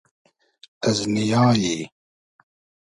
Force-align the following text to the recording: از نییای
از 0.81 1.07
نییای 1.09 1.89